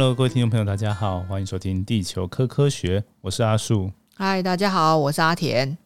[0.00, 3.92] Hello，各位听众朋友，大家好，欢迎收听《地球科科学》，我是阿树。
[4.14, 5.76] 嗨，大家好，我是阿田。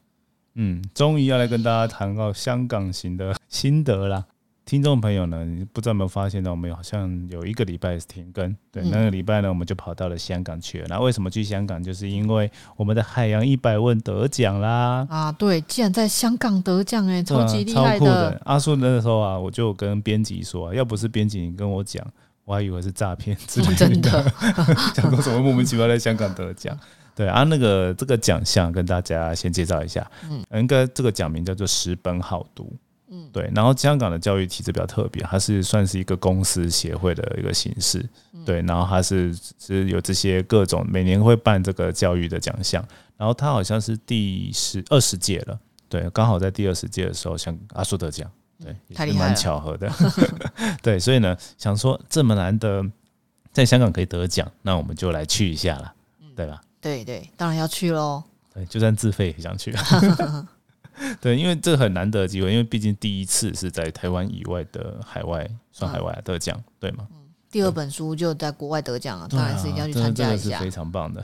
[0.55, 4.25] 嗯，终于要来跟大家谈到香港行的心得啦。
[4.65, 6.51] 听众朋友呢，不知道有没有发现呢？
[6.53, 10.87] 我们好像有一个礼拜是停更，对，那个礼拜呢，我们就跑到了香港去了。
[10.89, 11.83] 那为什么去香港？
[11.83, 15.05] 就是因为我们的海洋一百问得奖啦！
[15.11, 18.41] 啊，对，竟然在香港得奖，哎，超级厉害的。
[18.45, 22.07] 阿叔那时候啊，我就跟编辑说，要不是编辑你跟我讲，
[22.45, 23.75] 我还以为是诈骗之类的。
[23.75, 24.33] 真的，
[24.95, 26.79] 讲过什么莫名其妙在香港得奖？
[27.15, 32.75] 对啊，那个这个奖项跟大家先介绍一下，嗯，应该这个奖名叫做十本好读。
[33.09, 38.05] 嗯，对，然后香港的教育体制比较特别，它是算是一个公司协会的一个形式，
[38.45, 42.85] 对，然后它是是有这些各种每年会办这个教育的奖项，
[43.17, 45.57] 然后它好像是第十二十届了，
[45.89, 48.29] 对，刚好在第二十届的时候，像阿苏得奖，
[48.65, 49.93] 对，太厉害蛮巧合的，
[50.83, 52.83] 对，所以呢，想说这么难得
[53.53, 55.93] 在香港可以得奖，那我们就来去一下了，
[56.35, 56.61] 对吧？
[56.81, 58.23] 对对，当然要去喽，
[58.55, 59.75] 对，就算自费也想去。
[61.21, 67.07] 对，因为这很难得的机会，因为毕竟第一次是在台湾以外的海外算海外得奖，对吗？
[67.51, 71.23] 第二本书就在国外得奖啊，当然是一定要去参加一下，非常棒的。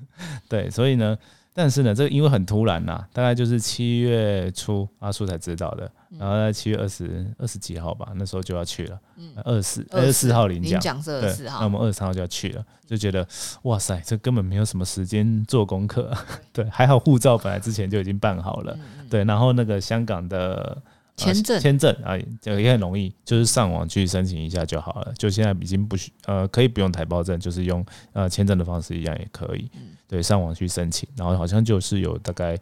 [0.48, 1.16] 对，所以呢。
[1.60, 8.98] 但是呢，这个因为很突然呐，大概就是七月初阿叔才知道的，然后在七月二十二十几号吧，那时候就要去了，
[9.44, 10.80] 二十四二十四号领奖，
[11.20, 13.28] 对，那我们二十三号就要去了，就觉得
[13.64, 16.10] 哇塞，这根本没有什么时间做功课，
[16.50, 18.74] 对， 还好护照本来之前就已经办好了，
[19.10, 20.80] 对，然后那个香港的。
[21.24, 25.12] 签证签证啊，这个也很容易，就是上网去申请一下就好了。
[25.18, 29.70] 就现在已经不需呃，可以不用台胞证，就是用呃签证的方式一样也可以。
[30.08, 32.58] 对，上网去申请，然后好像就是有大概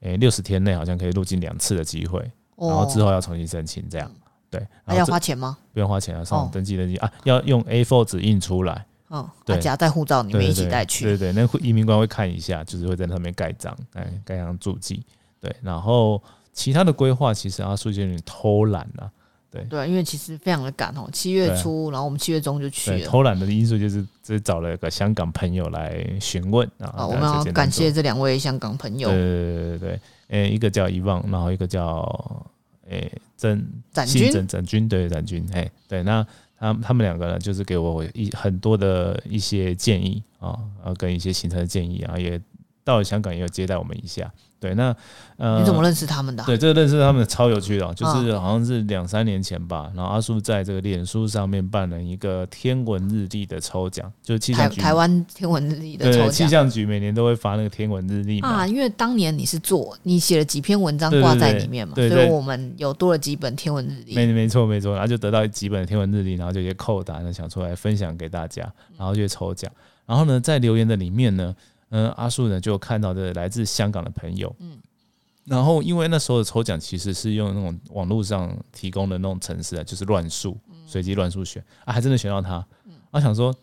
[0.00, 2.18] 诶六十天内好像可以入境两次的机会，
[2.56, 4.10] 然后之后要重新申请这样。
[4.50, 5.56] 对，还要花钱吗？
[5.72, 8.86] 不用花钱啊，上网登记登记啊，要用 A4 纸印出来。
[9.08, 11.04] 哦，对，夹在护照里面一起带去。
[11.04, 15.04] 对对，那移民官会看一下，就是会在上面盖章，哎，盖上注记。
[15.40, 16.22] 对，然后。
[16.58, 19.08] 其他的规划其实阿苏有点偷懒了，
[19.48, 23.06] 对对，因为其实非常的赶哦，七月初，然后我们七月中就去了。
[23.06, 29.08] 偷懒的因素就是只找了一个香港朋友来询问啊，我们要感谢这两位香港朋友。
[29.08, 32.44] 对对对对诶，一个叫遗忘，然后一个叫
[32.88, 36.26] 诶曾展军，展展军对展军，哎对，那
[36.58, 42.40] 他他们两个呢，就是给我一很多的一些建议啊，然后跟一些行程的建议啊，也
[42.82, 44.28] 到了香港也有接待我们一下。
[44.60, 44.94] 对，那
[45.36, 46.42] 呃，你怎么认识他们的？
[46.44, 49.90] 对，这个认识他们超有趣的，就是好像是两三年前吧。
[49.94, 56.30] 然后阿叔在这个脸书上面办了一个天文日历的抽奖，就是气象局台湾天文日历的抽奖。
[56.30, 58.48] 气象局每年都会发那个天文日历嘛。
[58.48, 64.14] 啊，因为当年你是做，你写了几篇文章挂在里面嘛，所以我们有多了几本天文日历。
[64.16, 68.62] 没没错没错，然后就得到几本天文日历，然后就一些扣答呢想出来分享给大家，
[68.96, 69.70] 然后就抽奖。
[70.04, 71.54] 然后呢，在留言的里面呢，
[71.90, 74.78] 嗯，阿叔呢就看到的来自香港的朋友，嗯。
[75.44, 80.54] 然后，因为那时候的抽奖其实是用那种网络上提供的那种程式啊，就是乱数，
[80.86, 82.58] 随机乱数选啊，还真的选到他。
[82.84, 83.54] 嗯我想说，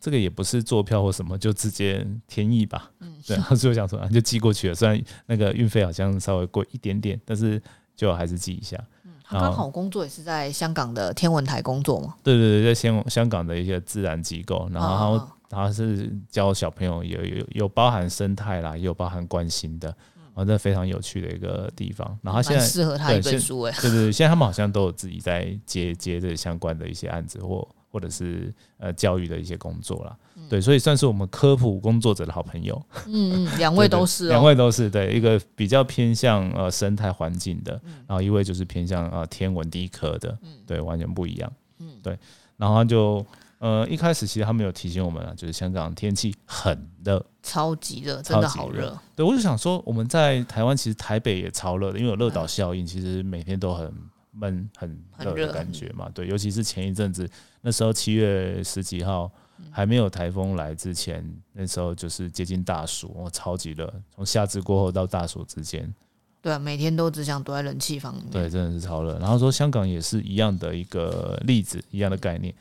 [0.00, 2.90] 这个也不是坐票或什么，就直接天意吧。
[3.00, 4.74] 嗯对，然后就想说啊，就寄过去了。
[4.74, 7.62] 虽然那个运费好像稍微贵一点点，但是
[7.94, 8.82] 就还是寄一下。
[9.28, 12.14] 他刚好工作也是在香港的天文台工作嘛？
[12.22, 15.20] 对对对，在香香港的一些自然机构，然后
[15.50, 19.94] 他是教小朋友，有有有包含生态啦，也有包含关心的。
[20.34, 22.06] 啊，这非常有趣的一个地方。
[22.20, 30.14] 然后现在适合他一本书哎， 对对对，现在他们好像都有自己在接接这相关的一些案子，或或者是呃教育的一些工作啦。
[30.50, 32.78] 对，所以算是我们科普工作者的好朋友。
[33.06, 37.72] 嗯嗯， 两位都是，两位都是对一个比较偏向呃生态环境的，
[38.06, 41.50] 然后一位就是偏向呃天文地科的，对，完全不一样。
[41.78, 42.18] 嗯，对，
[42.58, 43.24] 然后就。
[43.66, 48.96] 呃，一开始其实他们有提醒我们啊，就是香港天气很热，超级热，真的好热。
[49.16, 53.92] 对，我就想说，我们在台湾其实台北也超热的，因为有热岛效应，其实每天都很
[54.30, 54.96] 闷、很
[55.34, 56.08] 热的感觉嘛。
[56.14, 57.28] 对，尤其是前一阵子，
[57.60, 59.28] 那时候七月十几号
[59.72, 63.92] 还没有台风来之前，那时候就是接近大暑，哦，超级热。
[64.14, 65.92] 从夏至过后到大暑之间，
[66.40, 68.30] 对，啊每天都只想躲在冷气房里面。
[68.30, 69.18] 对，真的是超热。
[69.18, 72.54] 然后说香港也是一样的一个例子，一样的概念。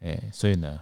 [0.00, 0.78] 哎，所以呢，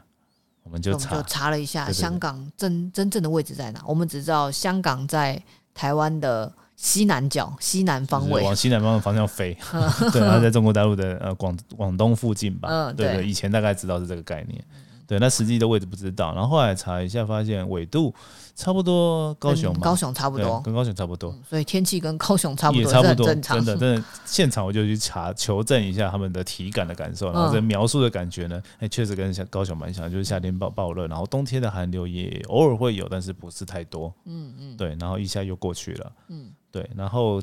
[0.62, 3.82] 我们就查就查了一下香港真真正的位置在哪。
[3.86, 5.42] 我们只知道香港在
[5.74, 9.56] 台湾的西南角、西南方位，往西南方的方向飞。
[10.12, 12.68] 对，然后在中国大陆的呃广广东附近吧。
[12.70, 14.62] 嗯，对对，以前大概知道是这个概念。
[15.06, 16.34] 对，那实际的位置不知道。
[16.34, 18.12] 然后后来查一下，发现纬度
[18.54, 23.26] 差不多高雄嘛，高雄差不多，跟高雄差不多，嗯所以天气跟高雄差不多，也差不多。
[23.26, 37.40] 真的， 真的，现场我就去查求证一下他们的体感的感受，然后嗯这描述的感觉呢，哎、确实跟像高雄蛮像，就是夏天暴暴热，然后冬天的寒流也偶尔会有，但是不是太多，嗯嗯，对，然后一下又过去了，嗯，对，然后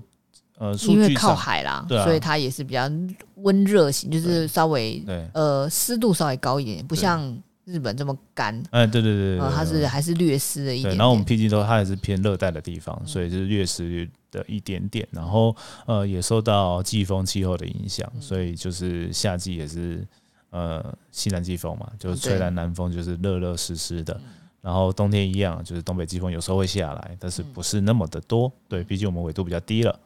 [0.57, 2.89] 呃，数因为靠，海啦，啊所以它也是比较
[3.36, 10.98] 温热型，就是稍微，呃湿度稍微高一点，不像日本这么干，哎，对对对它是还是略湿的一对，点点。
[10.98, 15.56] 然后我们毕竟都它也是偏热带的地方，所以就是略湿的一点点，然后
[15.86, 20.06] 呃也受到季风气候的影响，嗯所以就是夏季也是
[20.50, 24.19] 呃西南季风嘛，就是吹对来南风，就是热热湿湿的。
[24.62, 28.50] 然后冬天一样，就是东北季风有时候会下来，但是不是那么的多。
[28.69, 30.00] 对，毕竟我们纬度比较低了。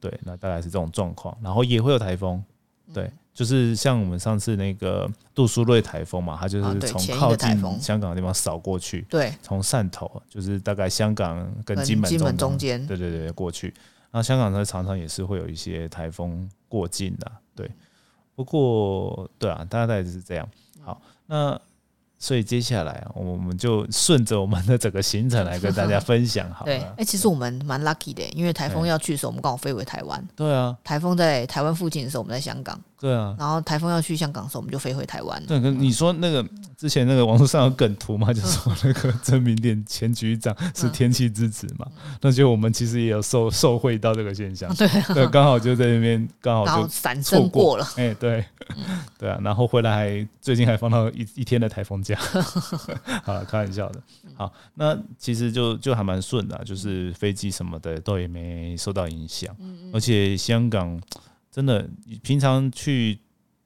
[0.00, 1.38] 对，那大概是这种状况。
[1.40, 2.42] 然后也会有台风，
[2.92, 13.72] 对，就是像我们上次那个杜苏芮台风嘛，它就啊是从靠近个台风香港的地方扫过去，对，从汕头，就是大概香港跟跟金门金门中中间对对对，过去。
[14.10, 17.70] 然后香港呢，常常也是会有一些台风过境的，对。
[18.34, 20.48] 不过，对啊，大概是这样。
[20.80, 21.58] 好，那
[22.18, 27.04] 所以接下来啊，我们就顺着我们的整个行程来跟大家分享 好对，了哎、。
[27.04, 30.26] 其实我们蛮 lucky 的，因为台风要去的时候，我们刚好飞回台湾。
[30.34, 35.44] 对啊，台风在台湾附近的时候，我们在香港；对啊，然后台风要去香港的时候，我们就飞回台湾。
[35.44, 36.46] 对，跟你说那个
[36.76, 41.84] 之前那个网络上有梗图嘛，就说那个 真明店前局长是嗯天气之子嘛，
[42.20, 47.84] 那就我们其实也有受受惠到这个现象， 对啊，对，刚好就在那边刚好就闪错身过了。
[47.96, 48.44] 哎、对，
[49.18, 52.16] 对啊，然后回来还最近还放到一一天的台风假，
[53.24, 54.00] 好了，开玩笑的。
[54.36, 59.52] 好，那其实就就还蛮顺的啊、就是飞机什么的都也没受到影响，
[59.92, 61.00] 而且香港
[61.52, 61.88] 真的
[62.24, 63.20] 平常去。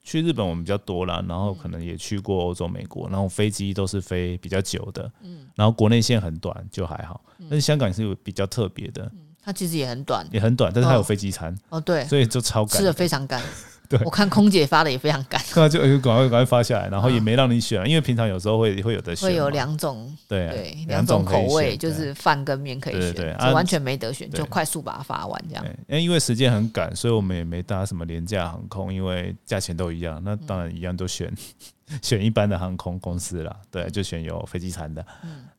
[0.09, 5.49] 去日本我们比较多啦，然后可能也去过欧洲、美国，然后飞机都是飞比较久的，嗯。
[5.57, 9.11] 然后国内线很短就还好，但是香港是有比较特别的，
[9.43, 10.25] 它其实也很短。
[10.31, 11.03] 也很短，但是它有哦。
[11.03, 13.43] 飞机餐，哦，对，所以就超赶吃的非常干。
[13.91, 14.01] 对。
[14.05, 25.65] 我看空姐发的也非常赶， 对啊，就呃赶快赶快发下来，然后也没让你选，因为平常有时候会会有的选，会有两种对啊对两两种口味，就是饭跟面可以选，完全没得选，就快速把它发完这样。
[25.65, 31.33] 对，因为因为时间很赶，所以我们也没搭什么廉价航空，因为价钱都一样，那当然一样都选
[32.03, 35.05] 选一般的航空公司啦，对，就选有飞机餐的，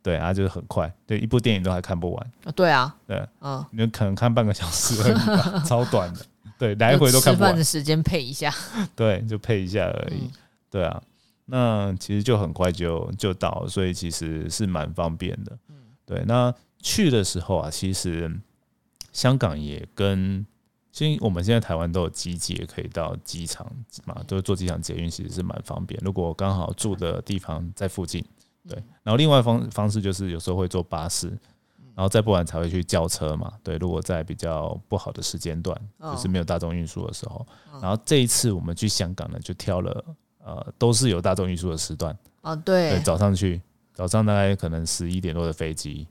[0.03, 6.19] 对，啊，就是很快，对，一部电影都还看不完，哦对啊，对，嗯，你可能看半个小时而已吧，超短的，
[6.57, 8.53] 对，来回都就吃看不完饭的，时间配一下。
[8.95, 10.25] 对，就配一下而已。
[10.25, 10.31] 嗯
[10.69, 11.01] 对啊，
[11.45, 15.57] 那其实就很快就就到，所以其实是蛮方便的。
[15.69, 15.75] 嗯
[16.05, 18.29] 对，那去的时候啊，其实
[19.13, 20.45] 香港也跟，
[20.99, 23.65] 因为我们现在台湾都有机捷可以到机场
[24.03, 25.97] 嘛，都坐机场捷运，其实是蛮方便。
[26.03, 28.21] 如果刚好住的地方在附近，
[28.65, 31.31] 嗯对，然后另外方方式就是有时候会坐巴士。
[31.97, 33.75] 然后再不然才会去叫车嘛，对。
[33.77, 37.43] 如果在比较不好的时间段，哦就是没有大众运输的时候，
[37.81, 40.05] 然后这一次我们去香港呢，就挑了
[40.45, 43.59] 呃都是有大众运输的时段，哦，对，对，早上去，
[43.95, 46.07] 早上大概可能十一点多的飞机，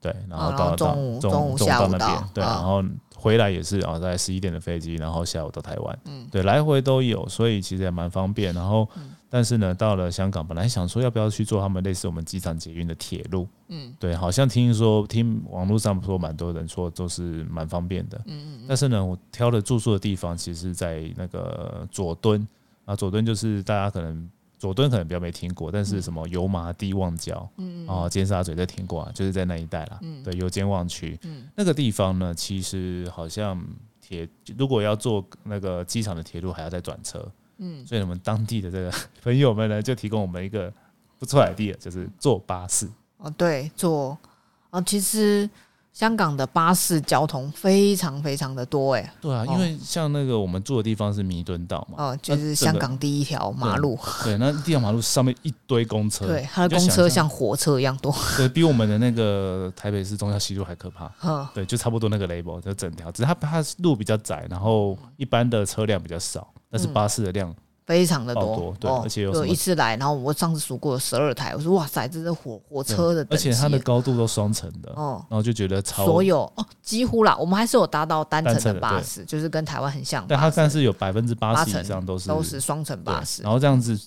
[0.00, 2.84] 对，然后到中午中中午下午到到那边，对，啊然后
[3.20, 6.24] 回来也是啊，大概十一点的飞机，然后下午到台湾，嗯。
[6.30, 8.54] 对，来回都有，所以其实也蛮方便。
[8.54, 8.88] 然后，
[9.28, 22.46] 但是呢，到了香港，本来想说要不要去做他们类似我们机场捷运的铁路，嗯，对，好像听说听网络上说蛮多人说都是蛮方便的，嗯嗯，但是呢，我挑的住宿的地方其实在那个佐敦。
[22.84, 24.30] 啊，佐敦就是大家可能。
[24.58, 31.18] 佐敦可能比较没听过，但是什么油麻地旺角，嗯哦，尖沙咀在听过啊，就是在那一带啦，对，油尖旺区，
[31.54, 33.62] 那个地方呢，其实好像
[34.00, 37.26] 铁如果要坐那个机场的铁路，还要再转车，
[37.58, 40.72] 嗯， 所以我们当地的这个 朋友们呢，就提供我们一个
[41.18, 42.88] 不错的 idea，就是坐巴士，
[43.18, 44.18] 哦对，坐。
[44.70, 45.48] 哦，其实
[45.98, 61.10] 香港的巴士交通非常非常的多哎，对啊，哦因为像那个我们住的地方是弥敦道嘛，哦，就是香港第一条马路，对， 那第一条马路上面一堆公车，对，它的公车像火车一样多， 对比我们的那个台北市中校西路还可怕。
[61.24, 67.52] 嗯，对，就差不多那个 label，就整条，只是它它路比较窄，然后一般的车辆比较少，但是巴士的量
[67.88, 75.24] 非常的多对哦而且有一次来，然后我上次数过有十二台，我说哇塞，这是火火车的而且它的高度都双层的，哦。
[75.30, 83.50] 然后就觉得超，所有哦，几乎啦，我们还是有搭到单层的的巴士，就是跟台湾很像，但它但是有百分之八十以上都是都是双层巴士然。
[83.50, 83.98] 后这样子，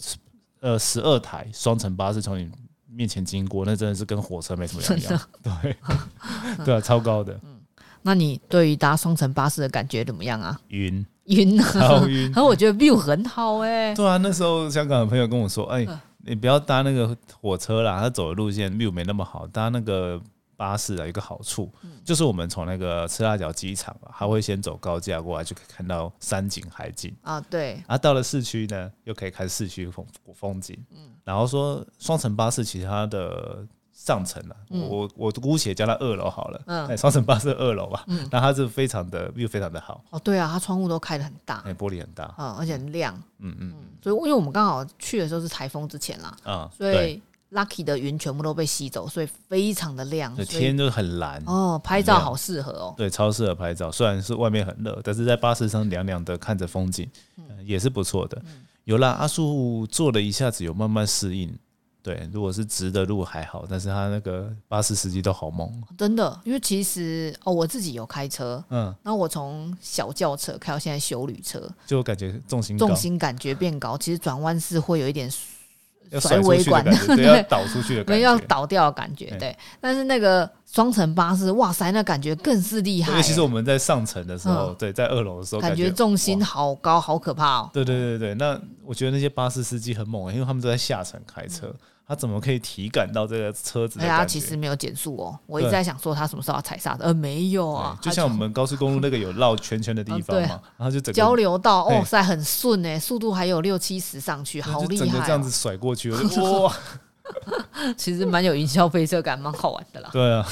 [0.59, 2.47] 呃，十二台双层巴士从你
[2.87, 5.75] 面前经过，那真的是跟火车没什么两样，对，
[6.63, 7.57] 对啊，超高的，嗯
[8.03, 10.59] 那你对于搭双层巴士的感觉怎么样啊？
[10.69, 11.71] 晕，晕啊！
[11.71, 12.35] 超晕然。
[12.35, 15.85] 后我觉得 view 很好哎、对啊，那时候香港的朋友跟我说：“哎、
[16.25, 20.21] 你不要搭那个火车啦，它走的路线 view 没那么好，搭那个
[20.55, 21.71] 巴士的一个好处，
[22.05, 27.11] 就是我们从那个赤腊角机场啊，它会先走高架过来，就可以看到山景海景。
[27.23, 30.77] 啊，对，啊，到了市区呢，又可以看市区风风景。
[30.91, 33.65] 嗯，然后说双层巴士其实它的
[34.03, 36.61] 上层啊，我我姑且叫它二楼好了。
[36.65, 38.03] 嗯，哎，双层巴士二楼吧。
[38.07, 40.03] 嗯，那它是非常的 view 非常的好。
[40.09, 43.13] 哦，对啊，它窗户都开的很大，哎，玻璃很大，啊，而且很亮。
[43.37, 51.43] 嗯嗯，所以因为我们刚好去的时候是台风之前啦，啊，所以 Lucky 的云全部都被吸走，所以非常的亮，天就很蓝。
[51.45, 52.95] 哦，拍照好适合哦。
[52.97, 53.91] 对，超适合拍照。
[53.91, 57.07] 虽然是外面很热，但是在巴士上凉凉的看着风景，
[57.63, 58.41] 也是不错的。
[58.85, 61.55] 有啦，阿叔坐了一下子，有慢慢适应。
[62.03, 66.39] 对，如果是直的路还好，但是他那个巴士司机都好猛，真的。
[66.43, 75.29] 因为其实哦，我自己有开车，嗯，然后我从小轿车开到现在修旅车，就感觉重心重心感觉变高，其实转弯是会有一点
[76.19, 76.83] 甩尾管，
[77.15, 79.55] 对，要倒出去的 感觉，要倒掉的感觉，对。
[79.79, 83.21] 但是那个双层巴士，哇塞，那感觉更是厉害。
[83.21, 87.69] 其实我们在上层的时候，对，在二楼的时候，感觉重心好高，好可怕哦。
[87.71, 91.71] 对对对对，那我觉得那些巴士司机很猛，因为他们都在下层开车。
[92.11, 93.97] 他怎么可以体感到这个车子？
[94.01, 95.39] 哎呀，其实没有减速哦。
[95.45, 97.97] 我一直在想说他什么时候要踩刹车，呃，没有啊。
[98.01, 105.05] 就像我们高速公路那个有绕圈圈的地方嘛，然后就整交流道，哦塞，很顺哎，速度还有六七十上去，好厉害。
[105.05, 106.75] 整个这样子甩过去， 哇！
[107.97, 110.09] 其实蛮有营销飞车感，蛮好玩的啦。
[110.11, 110.45] 对啊，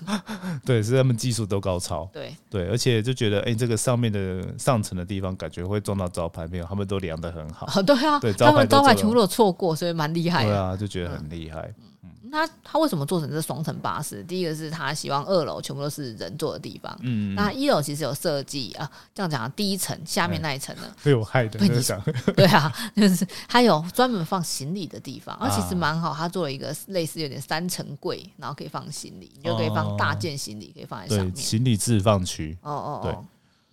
[0.64, 2.08] 对，是他们技术都高超。
[2.12, 6.64] 对对，而且就觉得，哎，这个上面的上层的地方，感觉会撞到招牌没有？
[6.64, 7.82] 他们都量的很好。
[7.82, 10.44] 对啊，对，招牌招牌全部都错过，所以蛮厉害。
[10.44, 11.72] 对啊，就觉得很厉害。
[12.30, 14.22] 他他为什么做成这双层巴士？
[14.24, 16.96] 第一个是他希望二楼全部都是人坐的地方。
[17.02, 21.58] 嗯，那一楼其实有设计啊，这样讲，第一层下面那一层呢，被我害的。
[21.58, 22.00] 被你想，
[22.36, 26.14] 对啊，就是他有专门放行李的地方，而其实蛮好。
[26.14, 31.36] 他做了一个类似有点三层柜，然后可以放行李，你就可以放大件行李，可以放在上面。
[31.36, 32.56] 行李置放区。
[32.62, 33.16] 哦哦，对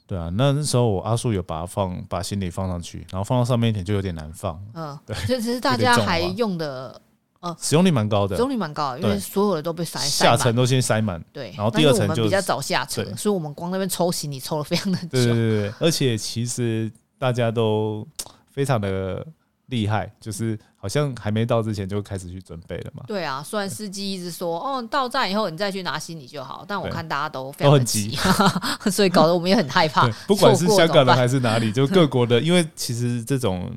[0.07, 0.29] 对啊。
[0.35, 4.59] 那那时候我阿叔有把它放，把行李放上去，然后放到上面一点就有点难放。
[4.73, 7.01] 嗯，对，其实大家还用的。
[7.47, 18.07] 哦，使用率蛮高的，使用率蛮高，因为所有的都被塞下层都先塞满，对，然后第二层就比较早下层，所以我们光那边抽行李抽了非常的久，对对对，而且其实大家都
[18.51, 19.25] 非常的
[19.67, 20.57] 厉害，就是。
[20.79, 23.03] 好像还没到之前就开始去准备了嘛？
[23.07, 28.15] 对啊，虽然司机一直说哦，到站以后你再去拿行李就好，但我看大家都非常急，
[28.91, 30.07] 所以搞得我们也很害怕。
[30.27, 33.69] 不管是香港人还是哪里，就 各国的，因为其实这种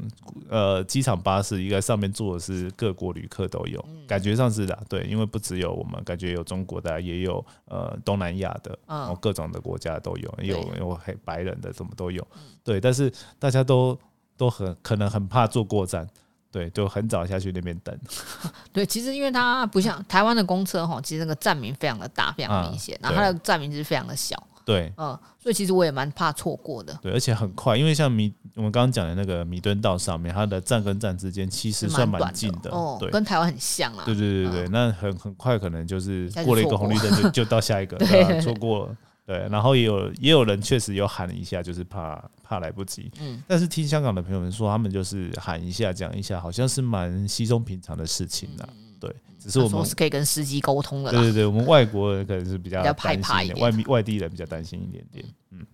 [0.51, 4.79] 呃机场巴士应该上面坐的是各国旅客都有，感觉上是的。
[4.87, 12.25] 对，因为不只有我们，感觉有中国的，也有呃东南亚的，然后各种的国家都有，有有黑白人的，什么都有。
[12.63, 13.99] 对，但是大家都
[14.41, 16.09] 都很可能很怕坐过站。
[16.51, 17.97] 对，就很早下去那边等。
[18.73, 24.37] 对，其实因为它不像台湾的公车哈，其实那个站名非常的大，非常明显，然后它的站名是非常的小。
[24.65, 26.99] 对，嗯，所以其实我也蛮怕错过的。
[27.01, 34.03] 对，而且很快，因为像米我们刚刚讲的那个米敦道上面，它的站跟站之间其实算蛮近的，哦，对，跟台湾很像啊。
[34.05, 38.97] 对对对对，那很很快可能就是过了一个红绿灯就 就到下一个，对，错过了。
[39.31, 43.09] 对，然后也有也有人确实有喊了一下，就是怕怕来不及。
[43.21, 48.69] 嗯，但是听香港的朋友们说，他们就是喊一下讲一下，好像是蛮稀松平常的事情的。
[48.99, 51.13] 对，只是我们是可以跟司机沟通的。
[51.13, 55.25] 对对对，我们外国人可能是比较害怕一点，外外地人比较担心一点点。
[55.51, 55.65] 嗯，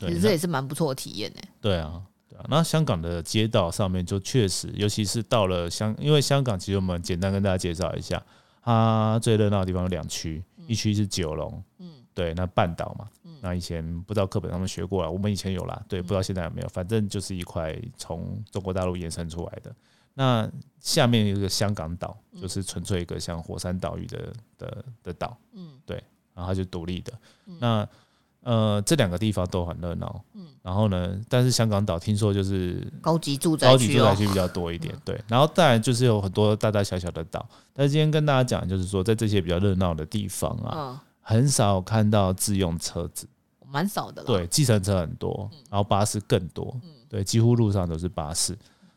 [0.00, 1.40] 其实这也是蛮不错的体验呢。
[1.60, 2.44] 对啊，对啊。
[2.48, 8.20] 那香港的街道上面就确实，尤其是到了香，因为香港其实我们简单跟大家介绍一下，
[8.64, 11.62] 它最热闹的地方有两区，一区是九龙。
[11.78, 12.03] 嗯。
[12.14, 13.08] 对，那半岛嘛，
[13.40, 19.74] 那以前不知道课本上面学过了，我们以前有啦，对，不知道现在有没有，反正就是一块从中国大陆延伸出来的。
[20.14, 25.96] 那下面有一个香港岛，就是纯粹一个像火山岛屿的的的岛，嗯，对，
[26.32, 27.12] 然后它就独立的。
[27.58, 27.88] 那
[28.42, 41.02] 呃，这两个地方都很热闹，嗯，然后呢，但是香港岛听说就是高级住宅高级住宅区比较多一点，对，然后当然就是有很多大大小小的岛，但是今天跟大家讲，就是说在这些比较热闹的地方啊。
[41.26, 43.26] 很少看到自用车子，
[43.66, 44.22] 蛮少的。
[44.24, 46.78] 对，计程车很多，然后巴士更多。
[47.08, 48.56] 对，几乎路上都是巴士。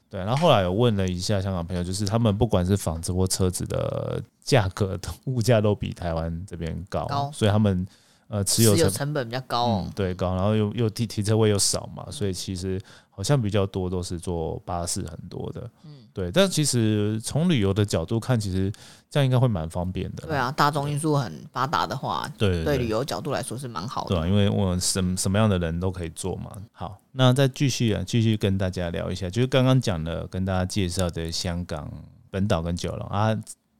[0.09, 7.85] 对，然后后来有问了一下香港朋友，就是他们不管是房子或车子的价格，物价都比台湾这边高，所以他们
[8.27, 12.79] 呃持有成本比较高哦嗯，对高，然后又又停停车位又少嘛，所以其实
[13.09, 16.31] 好像比较多都是坐巴士很多的，嗯，对。
[16.31, 18.71] 但其实从旅游的角度看，其实
[19.09, 20.27] 这样应该会蛮方便的。
[20.27, 24.09] 对啊，大众运输很发达的话，对对旅游角度来说是蛮好的。
[24.09, 26.51] 对啊，因为我什么什么样的人都可以做嘛。
[26.71, 31.91] 好，那再继续啊，继续跟大家聊一下，就是刚刚讲的，跟大家介绍的香港
[32.29, 33.35] 本岛跟九龙啊，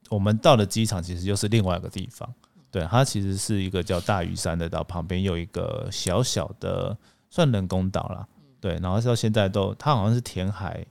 [0.08, 2.28] 我们到了机场其实又是另外一个地方。
[2.70, 6.96] 对，它其实是一个叫大屿山的岛，旁边有一个小小的
[7.30, 8.26] 算人工岛啦。
[8.60, 10.84] 对，然后到现在都，它好像是填海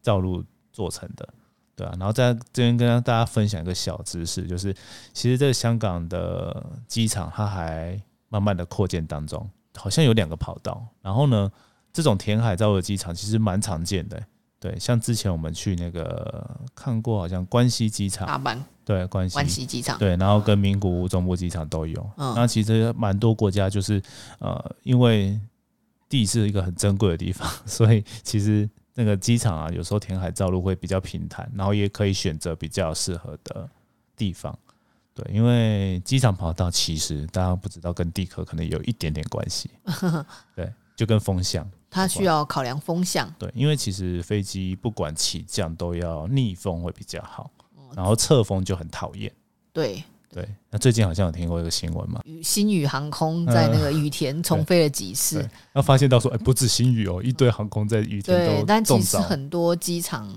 [0.00, 1.28] 造陆做成的。
[1.76, 4.74] 对啊，然后在这边跟大家分享一个小知识，就是
[5.12, 10.84] 其实这个香港的机场它还慢慢的扩建当中，好像有两个跑道。
[11.00, 11.50] 然后呢，
[11.92, 14.22] 这种填海造陆的机场其实蛮常见的。
[14.58, 18.58] 对，像之前我们去那个看过，好像关西机场，大阪
[18.90, 22.10] 对关西关西机场，对，然后跟名古屋中部机场都有。
[22.16, 24.02] 嗯那其实蛮多国家就是
[24.40, 25.38] 呃，因为
[26.08, 33.68] 地是一个很珍贵的地方， 所以其实那个机场啊，有时候填海造陆会比较平坦，然后也可以选择比较适合的
[34.16, 34.58] 地方。
[35.14, 39.70] 对，因为机场跑道其实大家不知道，跟地壳可能有一点点关系。
[40.56, 41.64] 对，就跟风向。
[41.88, 47.50] 它需要考量风向，对，因为其实飞机不管起降都要逆风会比较好，
[47.96, 49.32] 然后侧风就很讨厌。
[49.72, 50.02] 对。
[50.32, 59.18] 对，那最近好像有听过一个新闻嘛，宇新宇航空在那个羽田重飞了几次对，，然后发现到说，哎、不止新宇哦，一堆航空在羽田对，都但其实。
[59.18, 60.32] 很多机场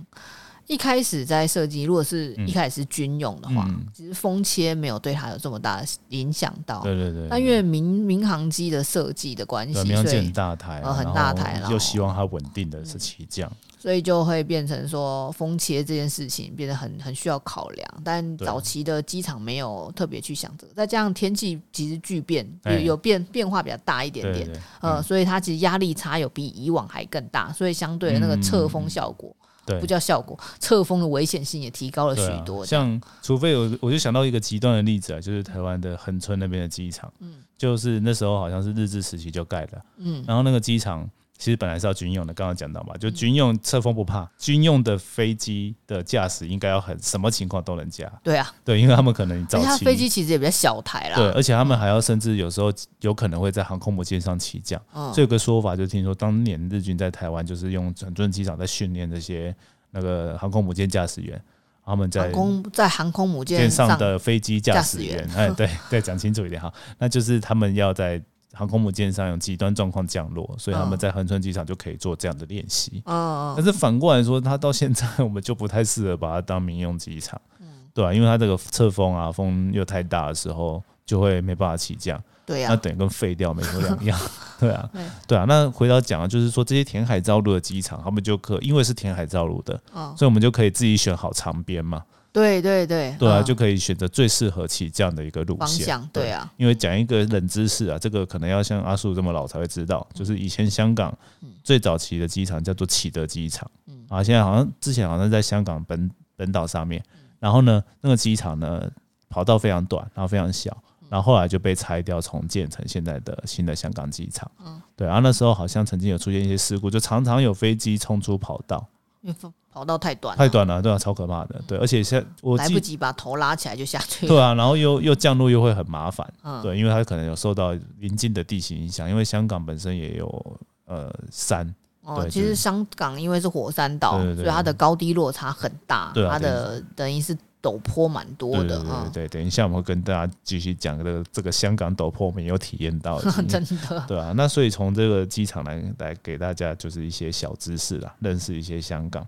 [0.65, 6.81] 一开始在设计，如果是嗯一开始是军用的话，嗯其实风切没有对它有这么大的影响到。
[6.81, 13.47] 对对对，但因为民民航机的设计的关系，对民航机很大台啊，呃很大台然然后后又希望它稳定的是起降。
[13.83, 18.01] 所以就会变成说风切这件事情变得很很需要考量。
[18.01, 24.49] 但早期的机场没有特别去想这个，再加上天气其实巨变，有哎有变变化比较大一点点。
[24.79, 29.35] 呃，嗯所以它其实压力差有比以往还更大，所以相对的那个侧风效果、
[29.65, 32.65] 对不叫效果，侧风的危险性也提高了许多。
[32.65, 51.15] 像除非有我就想到一个极端的例子啊，就是台湾的恒春那边的机场，嗯就是那时候好像是日治时期就盖的，嗯，然后那个机场其实本来是要军用的，刚刚讲到嘛，就军用侧风不怕，军用的飞机的驾驶应该要很什么情况都能驾，对啊，对，因为他们可能而早期飞机其实也比较小台啦。
[51.15, 54.81] 对，而且他们还要甚至有时候有可能会在航空母舰上起降。
[54.93, 55.13] 嗯。
[55.13, 59.53] 所以有个说法，就听说当年日军在台湾就是用整顿机场在训练这些
[59.91, 61.41] 那个航空母舰驾驶员，
[61.85, 68.21] 他们在航空在航空母舰舰上的飞机驾驶驾驶员，哎，对对，讲清楚一点哈，那就是他们要在
[68.53, 73.01] 航空母舰上有极端状况降落，所以他们嗯在恒春机场就可以做这样的练习。
[73.05, 82.21] 嗯但是反过来说，它到现在我们就不太适合把它当民用机场，嗯对啊，因为它这个侧风啊，风又太大的时候，就会没办法起降。
[82.45, 84.19] 对呀、那等于跟废掉没什么两样。
[84.59, 84.89] 对啊
[85.25, 85.45] 对，啊。
[85.47, 92.03] 那回到讲啊，就是说这些填海造陆的机场，他们就可因为是填海造陆的，嗯，所以我们就可以自己选好长边嘛。
[92.33, 93.45] 对对对，对啊，嗯。
[93.45, 96.09] 就可以选择最适合起降的一个路线。
[96.11, 96.31] 对。
[96.31, 101.15] 啊，因为讲一个冷知识啊，这个可能要像阿树这么老才会知道，嗯就是以前香港
[101.63, 103.69] 最早期的机场叫做启德机场，
[104.09, 107.19] 啊，现在好像之前好像在香港本本岛上面，嗯。
[107.39, 108.89] 然后呢，那个机场呢
[109.29, 111.07] 跑道非常短，然后非常小，嗯。
[111.11, 114.51] 然后后来就被拆掉重建成现在的新的香港机场。
[114.65, 114.81] 嗯。
[114.95, 118.87] 对，然后那时候好像曾经有出现一些事故，就常常有飞机冲出跑道，
[119.21, 119.35] 因为
[119.73, 121.59] 跑道太短，太短了，对啊，超可怕的。
[121.65, 124.29] 对，而且现在我记来不及把头拉起来就下去了。
[124.29, 149.25] 对啊，然后又又降落又会很麻烦，嗯对，因为它可能有受到邻近的地形影响，因为香港本身也有呃山，哦，其实香港因为是火山岛，所以它的高低落差很大，它的等于是陡坡蛮多对对对的对，等一下我们会跟大家继续讲这个这个香港陡坡，我们有体验到的 真的，对啊，那所以从这个机场来来给大家就是一些小知识啦，认识一些香港。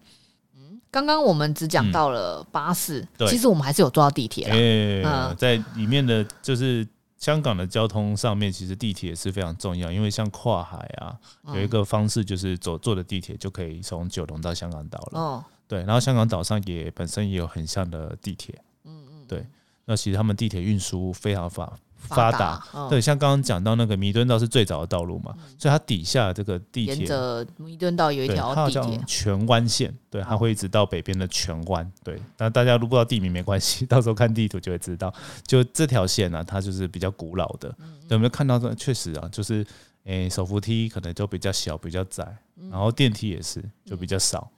[0.95, 5.03] 刚刚我们只讲到了巴士，其实我们还是有坐到地铁诶、
[5.37, 11.13] 在里面的就是香港的交通上面，其实地铁是非常重要，因为像跨海啊，
[11.53, 15.19] 有一个方式就是走坐的地铁就可以从九龙到香港岛了。
[15.19, 18.57] 哦，对，然后香港岛上也本身也有很像的地铁。
[18.85, 19.45] 嗯嗯，对，
[19.83, 21.65] 那其实他们地铁运输非常发
[22.07, 22.63] 发达。
[22.73, 27.07] 嗯对，像刚刚讲到那个弥敦道是最早的道路嘛，所以它底下这个地沿铁。
[27.07, 32.21] 着弥敦道有一对，条地铁，荃湾线，对，它会一直到北边的荃湾，对。
[32.37, 35.13] 那大家如果不知道地名没关系， 到时候看地图就会知道，
[35.45, 37.69] 就这条线呢、它就是比较古老的。
[38.07, 39.65] 对，我们就看到这确实啊，就是
[40.03, 42.25] 诶、手扶梯可能就比较小、比较窄，
[42.69, 44.49] 然后电梯也是就比较少。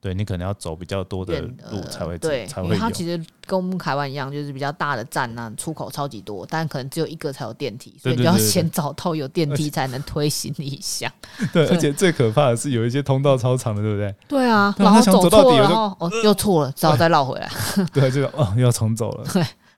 [0.00, 2.68] 对你可能要走比较多的路才会对，才会。
[2.68, 11.10] 因为它其实跟我们台湾一样，就是比较大的站呢、出口超级多，但可能只有一个才有电梯，所以你要对对对对先找到有电梯才能推行李箱。
[11.52, 14.14] 对，而且最可怕的是有一些通道超长的，对不对？
[14.28, 17.50] 对啊，然后走到底我就然后哦又错了，只好再绕回来。
[17.92, 19.24] 对，就哦要重走了，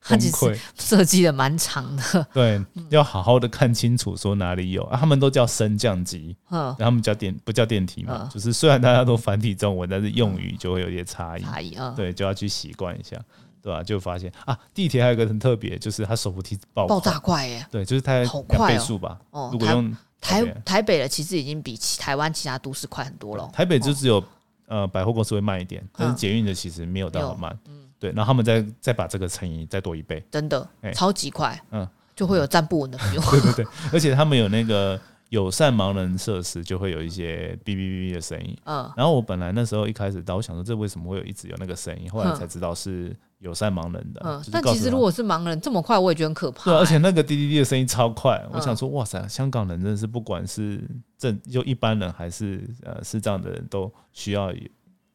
[0.00, 0.58] 它其实崩溃。
[0.78, 8.20] 设计的蛮长的， 对，要好好的看清楚说哪里有啊，他们都叫升降机，嗯，他们叫电不叫电梯嘛？
[8.22, 11.42] 嗯就是虽然大家都繁体中文，但是用语就会有些差异。
[11.42, 13.16] 差异啊，对，就要去习惯一下，
[13.62, 17.66] 对吧、就发现啊，地铁还有一个很特别，就是它手扶梯爆爆快炸快耶！
[17.70, 19.18] 对，就是它快速吧。
[19.52, 23.48] 如果用台台北的其实已经比其台湾其他都市快很多了。
[23.52, 24.22] 台北就只有、
[24.66, 27.58] 呃百货公司会慢一点，但是嗯捷运的其实没有到很慢。
[27.98, 30.24] 对，然后他们再再把这个乘以再多一倍。
[30.30, 33.30] 真的哎超级快，嗯就会有站不稳的 feel。
[33.30, 38.56] 对对对，而且他们有那个友善盲人设施，就会有一些哔哔哔哔的声音。
[38.64, 44.20] 嗯，然后我本来那时候一开始到，我想说这为什么会有一直有那个声音，后来嗯才知道是友善盲人的。
[44.24, 46.74] 嗯就，是但告诉他其实如果是盲人这么快，我也觉得很可怕对。
[46.74, 50.82] 而且那个滴滴滴的声音超快，我嗯想说，哇塞，香港人真的是不管是
[51.16, 54.60] 正就一般人还是呃视障的人都需要有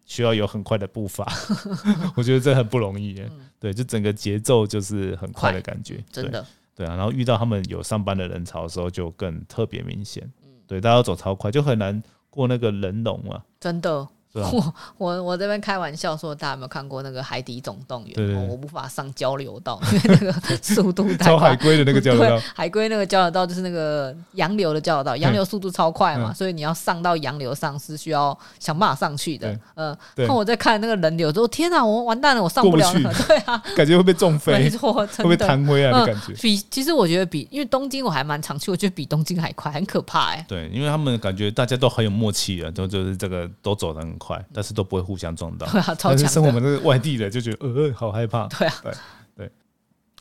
[0.06, 1.26] 需要有很快的步伐，
[2.16, 3.40] 我觉得这很不容易嗯。
[3.60, 6.96] 对，就整个节奏就是很快的感觉，对真的，对啊。
[6.96, 10.30] 然后遇到他们有上班的人潮的时候，就更特别明显。
[10.68, 14.08] 对，大家都走超快，就很难过那个人龙啊，真的。
[14.34, 14.50] 是 吧？
[14.52, 18.16] 我我我这边开玩笑说，大家有没有看过那个《海底总动员》
[18.48, 21.56] 我无法上交流道，因 为那个速度太超海。
[21.64, 29.60] 龟的那个交流 对道，，海龟那个交流道就是那个洋流的交流道，洋流速度超快嘛，嗯所以你要上到洋流上是需要想办法上去的对。
[29.76, 33.14] 呃，对看我在看那个人流之后，天哪，我完蛋了，我上不了了。
[33.28, 35.08] 对啊，感觉会被撞飞没，错，会。
[35.34, 36.34] 被弹回来的感觉。
[36.42, 44.23] 比其实我觉得比，因为东京我还蛮常去，我觉得比东京还快，很可怕哎、对，因为他们感觉大家都很有默契啊，都就是这个都走的很快，
[44.54, 45.68] 但是都不会互相撞到。
[45.72, 46.34] 对啊，超但是强。
[46.34, 48.48] 生活我们这个外地的就觉得呃好害怕。
[48.58, 48.94] 对啊，对
[49.36, 49.52] 对。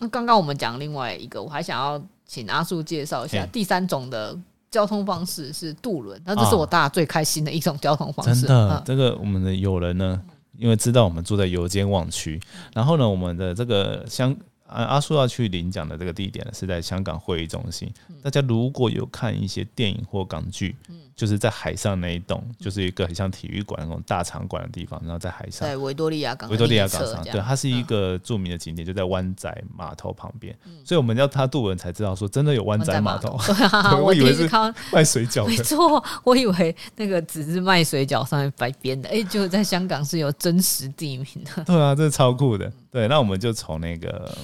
[0.00, 4.36] 那刚刚我们讲另外一个，我还想要请阿树介绍一下第三种的
[4.70, 8.46] 交通方式是渡轮，那这是我大家最开心的一种交通方式。
[8.46, 10.20] 真的，嗯这个我们的友人呢，
[10.56, 12.40] 因为知道我们住在油尖旺区，
[12.72, 14.34] 然后呢，我们的这个香
[14.72, 17.92] 阿阿叔要去领奖的这个地点呢是在香港会议中心。
[18.22, 20.74] 大家如果有看一些电影或港剧，
[21.14, 25.68] 就是在海上那一栋，就是一个很像体育馆那种大场馆的地方，然后在海上。
[25.68, 34.48] 在维多利亚港的维多利亚港上，对，它是一嗯个著名的景点，就在湾仔码头旁边，所以我们要他渡轮才知道说真的有湾仔码头对啊， 我我以为是
[34.92, 41.64] 卖水饺没的，错，我以为那个只是卖水饺上面白编的，哎、结果在香港是有真实地名的。
[41.64, 42.72] 对啊，这是超酷的。
[42.90, 44.36] 对，那我们就从那个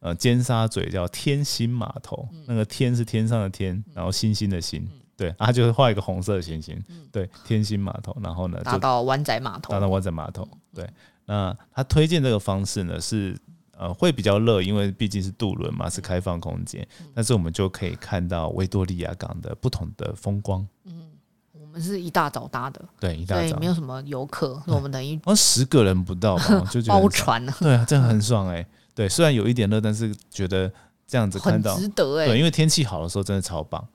[0.00, 6.82] 呃尖沙咀叫天星码头，那个天是天上的天，然后星星的星，对，啊，他就是画一个红色的星星，
[7.12, 9.72] 对，天星码头，然后呢就达到湾仔码头。
[9.72, 10.88] 达，到湾仔码头，对，
[11.26, 13.36] 那他推荐这个方式呢是。
[13.80, 16.84] 呃，会比较热，因为毕竟是渡轮嘛，是开放空间，
[17.14, 20.66] 但是我们就可以看到维多利亚港的不同的风光。
[20.84, 21.12] 嗯
[21.52, 28.66] 我们是一大早搭的，对，一大早没，有什么游客，我们等于好像十个人不到吧，就觉得包船了，对啊，这样很爽哎、
[28.98, 30.68] 对，虽然有一点热，但是觉得
[31.06, 33.86] 这样子看很到，值得哎、对，因为天气好的时候真的超棒。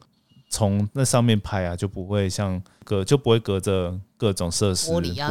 [0.50, 5.22] 从那上面拍啊，就不会像隔就不会隔着各种设施玻璃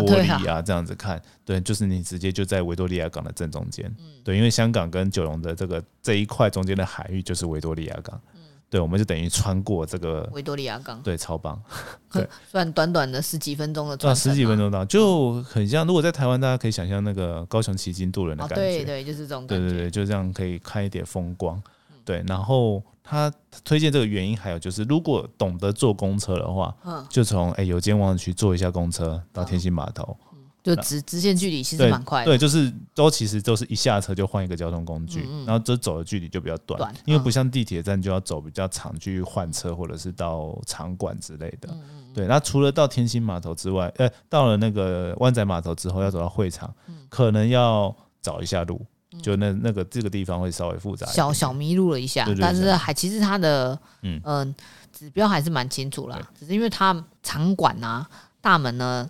[0.51, 8.42] 啊这样子看，对，就是你直接就在维多利亚港的正中间，嗯对，因为香港跟九龙的这个这一块中间的海域就是维多利亚港，嗯
[8.73, 11.63] 对，我们就等于穿过这个，维多利亚港，对，超棒，
[12.11, 21.63] 虽然短短的十几分钟的对啊，十几分钟到，就很像，如果在台湾，大家可以想象那个高雄旗津渡轮的哦，感觉，对对，就是这种感觉，对对对，就这样可以看一点风光。
[22.03, 23.31] 对，然后他
[23.63, 30.17] 推荐这个原因还有就是，如果懂得坐公车的话，嗯，就从哎油尖旺区坐一下公车到天星码头，
[30.63, 35.47] 就直直线距离其实对蛮快的，对，就是都其实都是一下车就换一个交通工具，嗯嗯。
[35.47, 41.69] 然后这走的距离就比较短，短因为不像地铁站就要走比较长去换车或者是到场馆之类的。
[41.73, 48.81] 嗯对，那除了到天星码头之外，呃，到了那个湾仔码头之后要走到会场，嗯可能要找一下路，
[49.23, 52.73] 就那那个这个地方会稍微复杂小小迷路了一下但是对。
[52.75, 54.21] 还其实它的嗯。
[54.25, 54.55] 嗯、
[54.93, 58.07] 指标还是蛮清楚啦，只是因为它场馆啊
[58.43, 59.09] 大门呢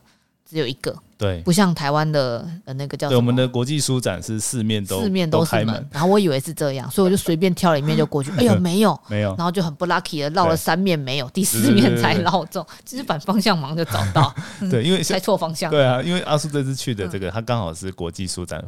[0.52, 1.40] 只有一个，对。
[1.42, 9.34] 不像台湾的呃那个叫对，我们的国际书展是四面都四面都都是门开门，，然后我以为是这样，所以我就随便挑了一面就过去， 哎呦没有，没有。
[9.36, 14.34] 然后就很不 lucky 的绕了三面没有，第四面才对绕中，其实反方向盲就找到，
[14.70, 18.62] 对，因为 猜错方向，对啊，因为阿叔这次去的这个，嗯他刚好是国际书展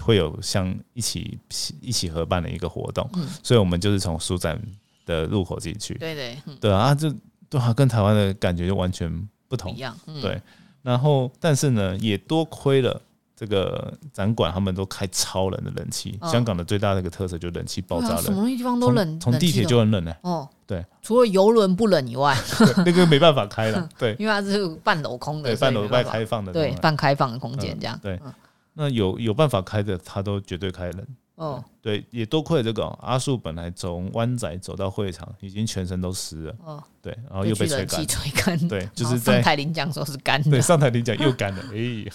[0.00, 1.38] 会有像一起
[1.80, 3.28] 一起合办的一个活动，嗯。
[3.42, 4.60] 所以我们就是从书展
[5.04, 7.12] 的入口进去，对对，嗯，对啊，就
[7.48, 9.10] 对啊，跟台湾的感觉就完全
[9.48, 9.74] 不同。
[9.74, 10.40] 一，样，嗯，对。
[10.82, 13.00] 然后但是呢，也多亏了
[13.36, 16.18] 这个展馆，他们都开超冷的冷气。
[16.20, 16.30] 嗯。
[16.30, 24.16] 香港的最大的一个特色就是冷气爆炸对啊什么冷，地方都冷，从地铁冷气都就很冷呢、哦，对，除了游轮不冷以外， 对那个没办法开了， 对。
[24.18, 27.98] 因为它是半镂空的，对，所以半楼半办法开放的，对半开放的空间嗯这样。
[28.02, 28.20] 对。
[28.24, 28.32] 嗯，
[28.74, 31.06] 那有有办法开的，它都绝对开冷。
[31.42, 31.64] 哦。
[31.80, 40.50] 对，也多亏了这个哦、阿树本来从湾仔走到会场，已经全身都湿了，哦，对，然后又被吹干对，就是在上台领奖时候是干的。
[40.50, 42.06] 对的，上台领奖又干了， 哎、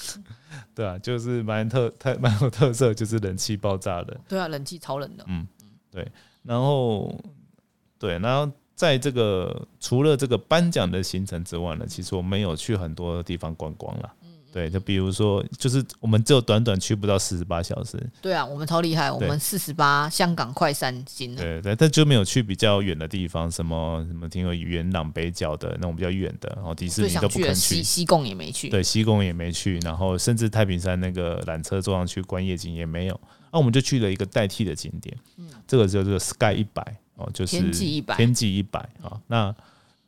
[0.73, 5.25] 对啊，就是蛮特特蛮有特色，就是冷气爆炸的，对啊，冷气超冷的。
[5.27, 5.45] 嗯，
[5.91, 6.07] 对。
[6.43, 7.13] 然后
[7.99, 14.13] 对，然后在这个除了这个颁奖的行程之外呢，其实我们有去很多地方观光啦。
[14.47, 14.53] 嗯。
[14.53, 21.41] 对，就比如说，就是我们只有短短去不到四十八小时，对啊，我们超厉害，我们四十八香港快三星了。
[21.41, 28.69] 对对，但就没有去比较远的地方，什么什么听说元朗北角的那种比较远的，然后迪士尼都不肯想去的西，西贡也没去。
[28.69, 33.19] 对，西贡也没去，然后甚至太平山那个缆车坐上去观夜景也没有，
[33.51, 35.47] 那、我们就去了一个代替的景点，嗯。
[35.67, 36.81] 这个叫做 Sky 一百
[37.15, 39.53] 哦，就是嗯天际100天际一百啊，那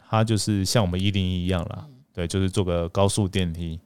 [0.09, 1.95] 它就是像我们一零一一样啦，嗯。
[2.13, 3.79] 对，就是坐个高速电梯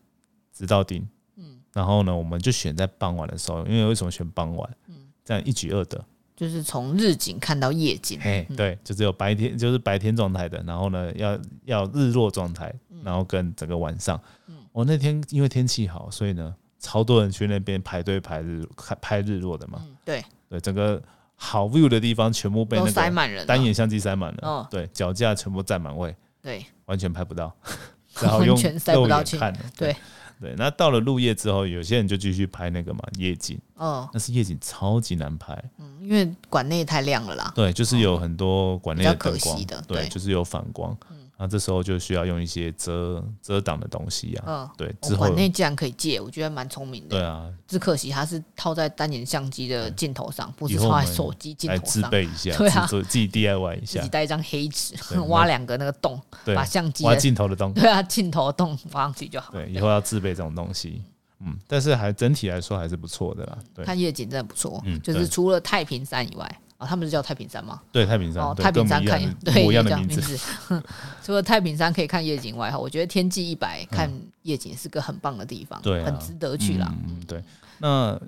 [0.54, 1.60] 直到顶，嗯。
[1.74, 4.78] 然后呢，我们就选在傍晚的时候，因为为什么选傍晚？
[4.88, 4.96] 嗯。
[5.26, 6.04] 这样一举二得，
[6.36, 8.20] 就是从日景看到夜景。
[8.22, 13.02] 嘿，对，就只有白天，就是白天状态的，然后呢，要要日落状态，嗯。
[13.04, 14.22] 然后跟整个晚上。
[14.48, 14.58] 嗯。
[14.72, 19.80] 我、那天因为天气好，所以呢，超多人去那边排队排日看拍日落的嘛。
[19.86, 21.02] 嗯，对，对，整个
[21.36, 23.46] 好 view 的地方全部被都那了。
[23.46, 24.68] 单眼相机塞满了，哦。
[24.70, 27.56] 对，脚架全部占满位，对，完全拍不到，
[28.20, 29.38] 然后用完全塞不肉到去。
[29.38, 29.54] 眼看。
[29.54, 29.60] 的。
[29.78, 29.96] 对
[30.44, 35.58] 对，那到了入夜之后，有些人就继续拍那个嘛夜景，哦，那是夜景超级难拍。
[35.80, 37.50] 嗯，因为馆内太亮了啦。
[37.56, 47.18] 对，就是有很多馆内的灯光对，对就是有反光，然后这时候就需要用一些遮遮挡的东西啊，嗯，对，我之后馆内竟然可以借，我觉得蛮聪明的。
[47.18, 51.86] 对啊，只可惜它是套在单眼相机的镜头上，不是套在手机镜头上。
[51.86, 54.96] 自备一下，对啊自己 DIY 一下自己，带一张黑纸，
[55.28, 56.22] 挖两个那个洞，
[56.56, 59.52] 把，相机挖的镜头的洞， 对啊镜头洞挖上去就好。
[59.54, 61.02] 对，以后要自备这种东西，
[61.40, 67.82] 嗯，但是还整体来说还是不错的啦，对看夜景真的不错嗯，就是除了太平山以外，哦，他们是叫太平山吗？
[67.92, 70.38] 对，太平山，哦，太平山看 对一样的名字，
[71.24, 74.12] 除了太平山可以看夜景外，哈，我觉得天际一百看
[74.44, 76.94] 夜景是个很棒的地方，对啊很值得去啦。
[77.08, 77.44] 嗯，嗯对，
[77.80, 78.20] 那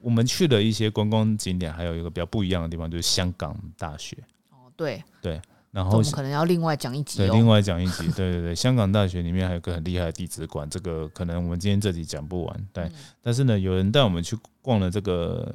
[0.00, 4.16] 我们去的一些观光景点，还有一个比较不一样的地方，就是香港大学，
[4.50, 5.40] 哦，对对，
[5.70, 7.22] 然后我们可能要另外讲一集。
[7.24, 15.54] 另外讲一集， 对对对，香港大学里面还有个很厉害的地质馆，这个可能我们今天这集讲不完，对，嗯但是呢，有人带我们去逛了这个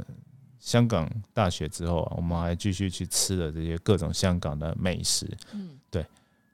[0.59, 5.69] 香港大学之后啊，我们还继续去吃了这些各种香港的美食，嗯。
[5.89, 6.05] 对，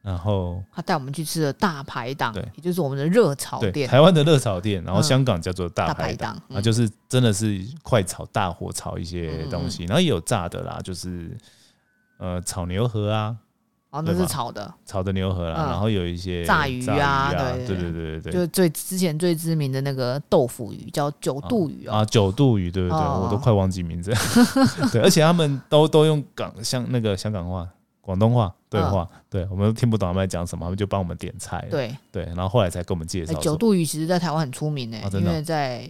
[0.02, 2.48] 然后他带我们去吃了大排档，对。
[2.56, 3.90] 也就是我们的热炒店。
[3.90, 5.04] 台湾的热炒店，然后嗯。
[5.04, 6.58] 香港叫做大大排档排档，嗯。
[6.58, 11.36] 啊，就是真的是快炒大火炒一些东西，然后也有炸的啦，就是
[12.18, 13.36] 呃炒牛河啊，
[13.96, 21.94] 哦，那是炒的，炒的牛河啦，嗯然后有一些炸鱼啊啊，对对对对对就是最之前最知名的那个豆腐鱼，叫九肚鱼哦。
[21.98, 24.12] 啊，九肚鱼，对对对，哦我都快忘记名字。
[24.92, 27.68] 对，而且他们都都用港香那个香港话、
[28.02, 31.66] 广东话对话，对我们都听不懂他们在讲什么，他们就帮我们点菜。
[31.72, 33.42] 对，对，然后后来才跟我们介哎绍说。
[33.42, 35.90] 九肚鱼其实在台湾很出名诶、因哦真的为在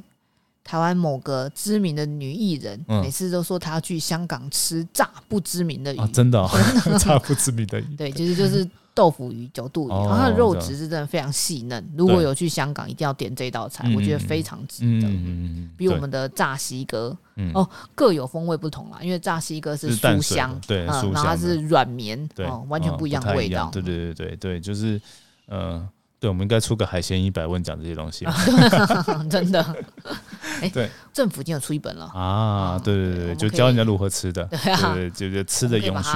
[0.66, 6.50] 台湾某个知名的女艺人，嗯每次都说她要去香港吃炸不知名的鱼，啊，真的哦，
[7.00, 7.96] 差 不知名的鱼。
[7.96, 11.88] 对，其实就是豆腐鱼、九肚鱼，哦然后它的肉质是真的非常细嫩。
[11.96, 15.08] 如果有去香港，一定要点这道菜，嗯我觉得非常值得。
[15.08, 23.66] 嗯嗯嗯，比我对们的炸西哥嗯哦各有风味不同啦，因为炸西哥是是淡酥香水的，对嗯，酥然后它香的是软绵，对哦，完全嗯不一样的味道。
[23.66, 25.00] 太对对对对对，就是
[25.46, 25.88] 呃，
[26.26, 28.26] 对，我们应该出个海鲜一百问讲这些东西
[29.30, 29.64] 真的。
[30.60, 34.44] 哎，对，政府已经有出一本了，啊，对对对，就教人家如何吃的，
[34.96, 36.10] 对就是吃的永续。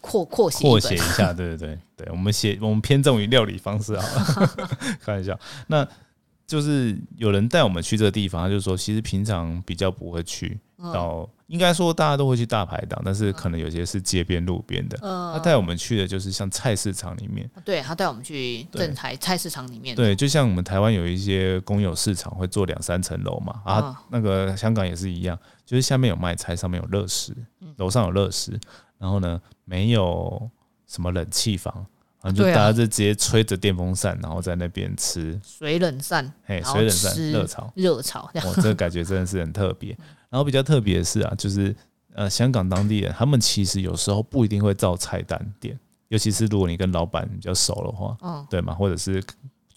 [0.00, 0.78] 扩扩写扩。
[0.78, 4.50] 写一下，对对对对，我们写我们偏重于料理方式好了，
[5.04, 5.36] 开玩笑。
[5.66, 5.84] 那
[6.46, 14.98] 就是有人带我们去这个地方，他就说其实平常比较不会去嗯到，应该说大家都会去大排档，但是可能有些是街边路边的。
[15.02, 15.32] 嗯。
[15.32, 23.74] 他带我们去的就是像菜市场里面，对他带我们去正台菜市场里面，对，就像我们台湾有一些公有市场会做两三层楼嘛，嗯。
[23.74, 27.74] 啊，那个香港也是一样，就是下面有卖菜，上面有热食，嗯。
[27.76, 28.58] 楼上有热食，
[28.98, 30.50] 然后呢没有
[30.86, 31.74] 什么冷气房，
[32.22, 38.48] 然后就大家就直接吹着电风扇，然后在那边吃，水冷扇，嘿，水冷扇吃热炒，热炒这样。
[38.48, 39.96] 哇，这个感觉真的是很特别。
[40.30, 41.74] 然后比较特别的是啊，就是
[42.14, 48.74] 呃，香港当地人他们其实有时候不一定会照菜单点，尤其是如果你跟老板比较熟的话，嗯，对吗？
[48.74, 49.22] 或者是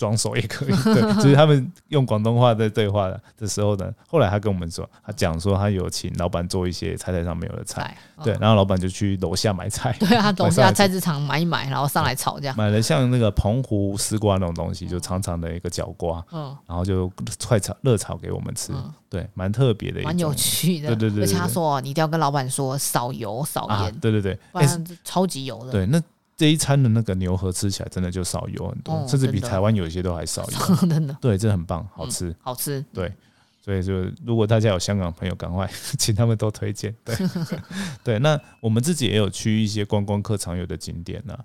[0.03, 0.69] 装熟也可以。
[0.83, 12.57] 对，就是他们用广东话在对话的时候呢，后来他跟我们说，他讲说他有请老板做一些菜单上没有的菜，对，然后老板就去楼下买菜， 对啊，楼下菜市场买一买，然后上来炒这样。
[12.57, 17.09] 买了像那个澎湖丝瓜那种东西，就长长的一个角瓜，嗯，然后就
[17.47, 18.73] 快炒热炒给我们吃，
[19.09, 21.23] 对，蛮特别的，蛮有趣的，对对对。
[21.23, 25.71] 而且他说你一定要跟老板说少油少盐，对对对，不然超级油的。
[25.71, 26.01] 对，那。
[26.35, 30.75] 这一餐的那个牛河吃起来真的就少油很多，甚至比台湾有一些都还少油。
[30.87, 32.83] 真的，对，这很棒，好吃，好吃。
[32.91, 33.13] 对，
[33.61, 36.93] 所以就如果大家有香港朋友，赶快 请他们都推荐。
[37.03, 37.15] 对，
[38.03, 38.19] 对。
[38.19, 41.37] 那我们自己也有去一些观光客常有的景点呢。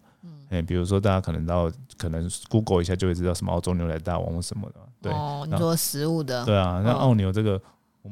[0.51, 4.81] 嗯，比如说大家可能到可能 Google 一下就会知道什么澳洲牛奶大王或什么的。
[5.03, 6.44] 对，哦，你说食物的。
[6.44, 7.61] 对啊，那澳牛这个。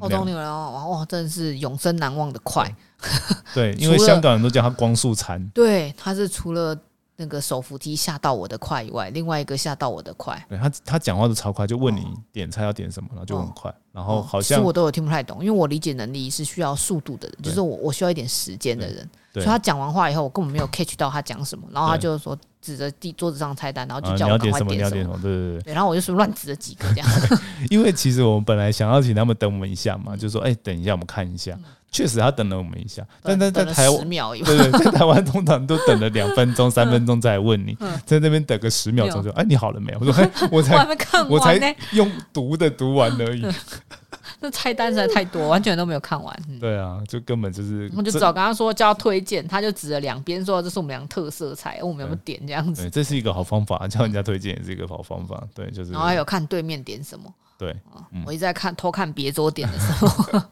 [0.01, 2.75] 澳洲牛奶哇，真的是永生难忘的快。
[3.55, 5.44] 对，因为香港人都叫它光速餐。
[5.55, 6.77] 对，它是除了
[7.16, 10.44] 那个手扶梯吓到我的快以外，另外一个吓到我的快。
[10.49, 13.75] 对他，他讲话都超快，就问你点菜要点什么，然后就很快。
[13.92, 19.09] 然后好像我都有听不太懂，因为我理解能力是需要速度的人，就是我我需要一点时间的人。
[19.33, 25.72] 所以他讲完话以后，我根本没有 catch 到他讲什么，然后他就说指着地桌子上菜单，然后就叫我赶快点什么，对对对。
[25.72, 27.09] 然后我就说乱指了几个这样。
[27.70, 31.57] 因为其实我们本来想要请他们等我们一下嘛，就说哎，等一下我们看一下。
[31.92, 34.07] 确实他等了我们一下，但但在台湾，
[34.44, 37.74] 对对，在台湾通常都等了两分钟、三分钟再问你，
[38.05, 40.00] 在那边等个十秒钟就哎，你好了没有？
[40.00, 40.87] 我说我才
[41.31, 43.46] 我才用读的读完而已。
[44.40, 46.37] 那菜单实在太多，完全都没有看完。
[46.61, 52.83] 对啊，就根本就是，我就找跟他说叫推荐，他就指了两边说这是我们俩特色菜，我们有没有点这样子？
[52.83, 55.42] 对，这是一个好方法，叫人家推荐也是一个好方法。
[55.55, 55.92] 对，就是。
[55.92, 57.33] 然后还有看对面点什么。
[57.59, 57.75] 对，
[58.27, 60.42] 我一直在看偷看别桌点的时候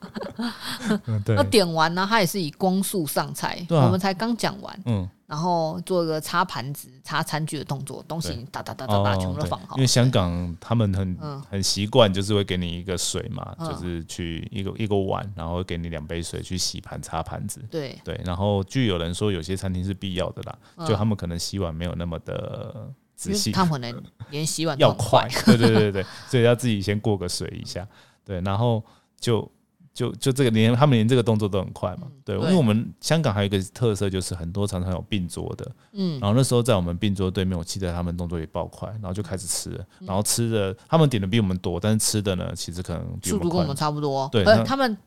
[1.26, 9.74] 那点完呢，他也是以光速上菜，我们才刚讲完，嗯，然后做一个擦盘子、擦餐具的动作，东西哒哒哒哒哒全部都放好。
[9.76, 11.18] 因为香港他们很
[11.50, 17.60] 很习惯，就是会给你一个水嘛，就是去一个一个碗，然后给你两杯水去洗盘、擦盘子。
[17.68, 17.98] 对。
[18.04, 22.88] 对，然后据有人说，有些餐厅是必要的啦，就他们可能洗碗没有那么的。
[23.16, 27.84] 仔细，他可能连洗碗要快， 对对对对，所以要自己先过个水一下，
[28.24, 28.82] 对，然后
[29.18, 29.50] 就
[29.94, 44.98] 就就这个连他们连这个动作都很快嘛，对，因为我们香港还有一个特色就是很多常常有并桌的，嗯，然后那时候在我们并桌对面，我记得他们动作也爆快，然后就开始吃，然后吃的他们点的比我们多，但是吃的呢其实可能速度跟我们差不多，对，他们。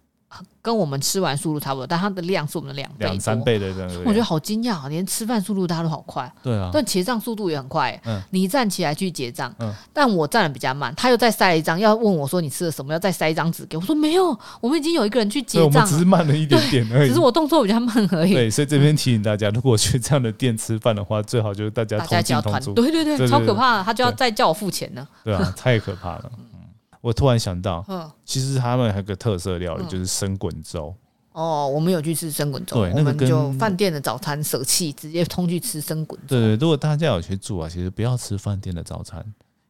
[0.62, 3.90] 跟我们吃完速度差不多，但它的量是我们的两倍、两三倍的这样。
[4.06, 6.30] 我觉得好惊讶，连吃饭速度大家都好快。
[6.44, 7.98] 对啊，但结账速度也很快。
[8.06, 13.82] 嗯，你站起来去结账，嗯，但我站的比较慢，他又再塞了一张，要问我说你吃了什么，要再塞一张纸给我。
[13.82, 17.08] 说没有，我们已经有一个人去结账，只是慢了一点点而已。
[17.08, 18.34] 只是我动作比较慢而已。
[18.34, 22.74] 对，所以这边提醒大家，如果去这样的店吃饭的话，最好就是大家同进同出。
[22.74, 25.08] 对对对，超可怕的，他就要再叫我付钱呢。
[25.24, 26.30] 对啊，太可怕了。
[27.02, 30.94] 我突然想到，嗯，其实他们还有个特色料理，就是生滚粥。
[31.32, 36.28] 哦，我们有去吃生滚粥，对，我们就饭店的早餐舍弃，直接通去吃生滚粥。
[36.30, 39.24] 对对，如果大家有去住啊，其实不要吃饭店的早餐。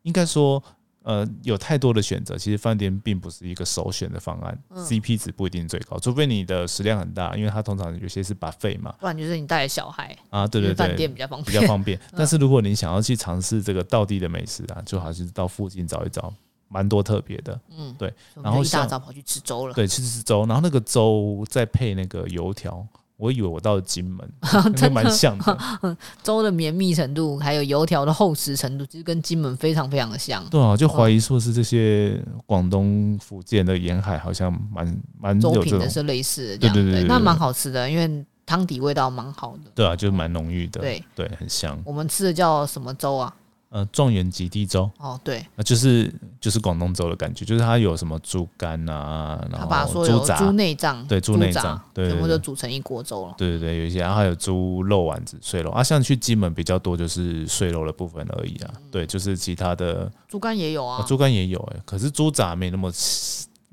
[0.04, 0.64] 应该说，
[1.04, 12.00] 呃，有太多的选择，其实饭店并不是一个首选的方案，CP 值不一定最高，除非你的食量很大，因为它通常有些是把费嘛，不然就是你带小孩啊，对对对，饭店比较方便，比较方便。
[12.16, 16.34] 但是如果你想要去尝试这个道地的美食啊，最好是到附近找一找。
[16.70, 24.30] 蛮多特别的，嗯，对，然后一大早跑去吃粥了，对，去吃粥，然后那个粥再配那个油条，我以为我到了金门，
[24.76, 25.58] 真蛮像的，
[26.22, 30.44] 粥的绵密程度，还有油条的厚实程度，其实跟金门非常非常的像。
[30.50, 39.72] 对啊，就怀疑说是这些广东、福建的沿海好像蛮蛮粥品的是类似的，对对对，那蛮好吃的，因为汤底味道蛮好的。
[39.74, 41.82] 对啊，就蛮浓郁的，对对，很香。
[41.86, 43.34] 我们吃的叫什么粥啊？
[43.70, 53.36] 呃，状元及第粥哦，对，那就是就是广东粥的感觉，就是它有什么猪肝啊，然后猪杂、猪内脏，对，猪内脏，对，全部都煮成一锅粥了。
[53.38, 58.74] 对对对，有一些，然后还有猪肉丸子、碎肉啊，像去金门比较多就是碎肉的部分而已啊。
[58.90, 62.92] 对，就是其他的猪肝也有啊，猪肝也有哎，可是猪杂没那么。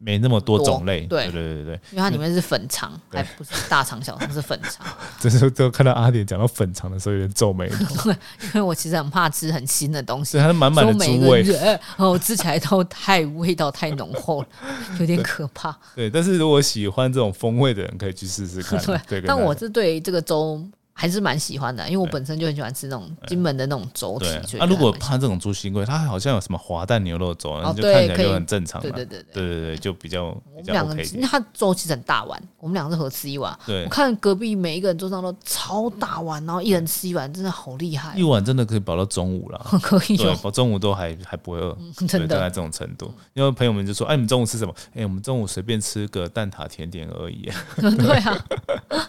[0.05, 4.87] 没那么多种类，对对对对，因为它里面是粉肠，还不是大肠小肠，是粉肠。
[5.19, 8.11] 这时候就看到阿典讲到粉肠的时候，有点皱眉头。
[8.45, 14.49] 因为我其实很怕吃很腥的东西，它满满的猪味，然后吃起来都太味道太浓厚了，
[15.01, 15.75] 有点可怕。
[15.95, 18.79] 对，但是如果喜欢这种风味的人，可以去试试看。
[19.09, 20.63] 对，但我是对这个粥
[20.97, 24.57] 还是蛮喜欢的，因为我本身就很喜欢吃那种金门的那种粥体。
[24.59, 28.81] 啊，如果怕这种猪心贵，它好像有什么滑蛋牛肉粥，哦，就看起来就很正常。
[28.81, 33.59] 对对对对对对，就比较我们两个，因为它粥其实很大碗，我们两个是合吃一碗。
[33.67, 38.17] 对，我看隔壁每一个人桌上都超大碗，然后一人吃一碗，真的好厉害。
[38.17, 43.13] 一碗真的可以饱到中午了， 可以，对，饱中午都还还不会饿，真的大概这种程度。
[43.33, 44.73] 因为朋友们就说：“哎，你们中午吃什么？
[44.95, 47.51] 哎，我们中午随便吃个蛋挞甜点而已。
[47.77, 48.45] ”对啊，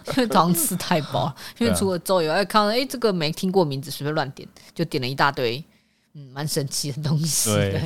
[0.08, 2.44] 因为早上吃太饱了，因为除了粥以外。
[2.44, 5.62] 看，哎，这个没听过名字，随便乱点，就点了一大堆，
[6.14, 7.50] 嗯，蛮神奇的东西。
[7.50, 7.82] 对，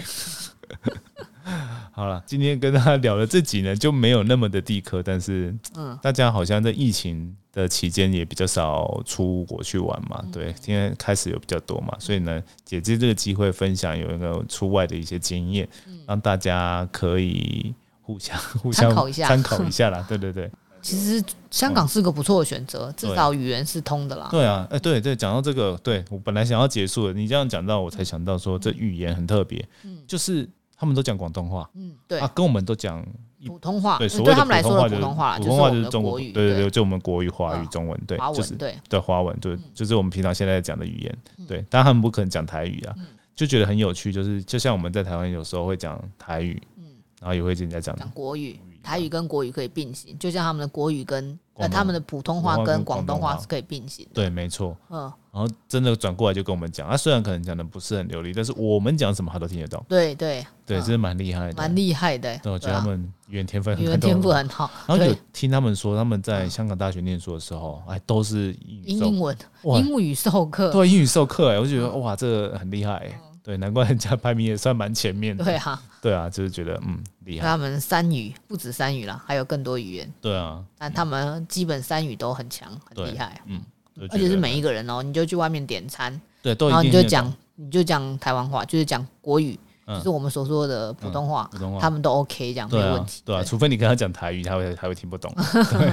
[1.92, 15.68] 好了，今天跟大家聊了这集呢，就没有那么的地科，但是，嗯，大家好像在疫情的期间也比较少出国去玩嘛，对，今天开始有比较多嘛，所以呢，借这个机会分享有一个出外的一些经验，
[16.06, 20.50] 让大家可以互相互相参考一下，参考一下啦，对对对。
[20.82, 24.28] 其实香港是个不错的选择，至少语言是通的啦。
[24.30, 33.06] 对啊，哎，对对，讲到这个，对我本来想要结束的，你这样讲到，我才想到说这语言很特别，嗯，就是他们都讲广东话，嗯，对啊，跟我们都讲
[33.46, 42.94] 普通话，对，所谓他们来说的普通话，普通话就是中国语，对对对，就我们国语、华语、中文，对，就是对对华文，对，就是我们平常现在讲的语言，对，但他们不可能讲台语啊，
[43.34, 46.84] 就觉得很有趣，就是就像我们在台湾有时候会讲台语，嗯，
[47.20, 48.58] 然后也会人家讲讲国语。
[48.82, 54.06] 台语跟国语可以并行，就像他们的国语跟呃他们的普通话跟广东话是可以并行。
[54.12, 54.76] 对，没错。
[54.88, 59.84] 嗯，然后真的转过来就跟我们讲，他虽然可能讲的不是很流利，但是我们讲什么他都听得懂。
[59.88, 62.38] 对对对，真是蛮厉害的，蛮厉害的。
[62.38, 64.70] 对，我觉得他们语言天分，语言天赋很好。
[64.86, 73.10] 然后有听他们说，他们在香港大学念书的时候，哎，都是英文英语授课，对，英语授课，哎，我就觉得哇，这个很厉害。
[73.50, 75.44] 对，难怪人家排名也算蛮前面的。
[75.44, 77.48] 对啊， 对啊，就是觉得嗯厉害。
[77.48, 80.12] 他们三语不止三语了，还有更多语言。
[80.20, 83.40] 对啊，但他们基本三语都很强，很厉害。
[83.46, 83.60] 嗯，
[84.08, 93.20] 而且是每一个人哦，你就去外面点餐，对，然后你就讲，你就讲台湾话，就是讲国语，就是我们所说的普通话，他们都 OK，这样没问题。
[93.24, 95.34] 对啊，除非你跟他讲台语，他会他会听不懂。
[95.72, 95.92] 对，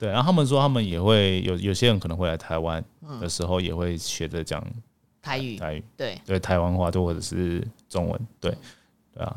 [0.00, 0.08] 对。
[0.08, 2.84] 然后他们说，他们也会有有些人可能会来台湾
[3.20, 4.60] 的时候，也会学着讲。
[5.26, 8.56] 台语，台语，对对，台湾话，都或者是中文，对
[9.12, 9.34] 对啊，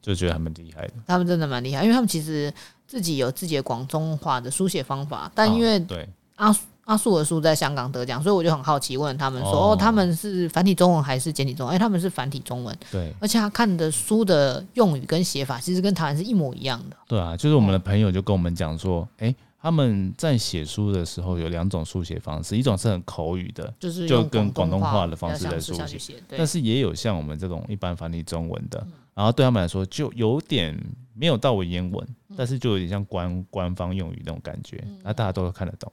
[0.00, 0.94] 就觉得他们厉害的。
[1.06, 2.50] 他们真的蛮厉害，因为他们其实
[2.86, 16.96] 自己有自己的广东话的书写方法，但因为对阿阿素的书在香港得奖，所以我就很好奇，问他们说：“哦，他们是繁体中文还是简体中文？”哎，他们是繁体中文，对，而且他看的书的用语跟写法，其实跟台湾是一模一样的。
[17.06, 30.78] 对啊，就是我们的朋友就跟我们讲说：“哎。”他们在写书的时候有两种书写方式，一种是很口语的，就是就跟广东话的方式在书写，但是也有像我们这种一般繁体中文的，然后对他们来说就有点
[31.12, 35.92] 没有到文言文，但是就有点像官官方用语那种感觉，那大家都会看得懂，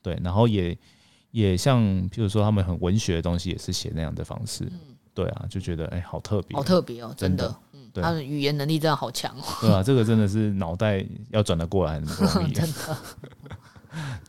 [0.00, 0.76] 对，然后也
[1.32, 4.72] 也像譬如说他们很文学的东西也是写那样的方式，
[5.12, 7.54] 对啊，就觉得哎好特别，好特别哦，真的。
[8.00, 9.44] 他的语言能力真的好强哦！
[9.60, 12.52] 对啊，这个真的是脑袋要转得过来很不容易。
[12.52, 12.96] 真的。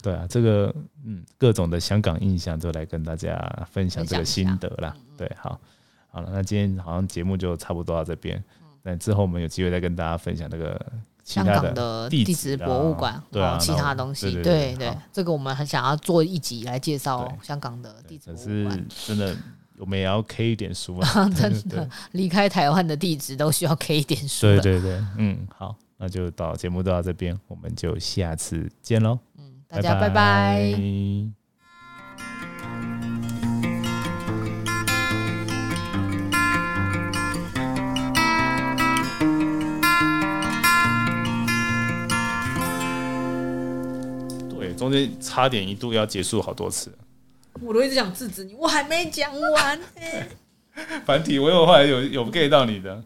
[0.02, 3.40] 对啊，这个嗯，各种的香港印象都来跟大家
[3.72, 4.94] 分享这个心得啦。
[5.16, 5.58] 对，好，
[6.10, 8.44] 好了，那今天好像节目就差不多到这边。
[8.82, 10.78] 那之后我们有机会再跟大家分享这个
[11.24, 14.34] 香港的地质博物馆，对啊，其他东西。
[14.42, 18.86] 对对，这个我们很想要做一集来介绍香港的地质博物馆。
[19.08, 19.34] 真的。
[19.80, 21.30] 我们也要 K 一点书 啊！
[21.36, 24.42] 真的，离开台湾的地址都需要 K 一点书。
[24.42, 29.18] 对对对，嗯，好，那就到节目到这边，我们就下次见喽。
[29.38, 30.62] 嗯，大家拜拜。
[44.50, 46.92] 对，中间差点一度要结束好多次。
[47.66, 49.86] 我都一直想制止你，我还没讲完呢。
[51.06, 53.04] 繁体，我有后来有有 get 到你的。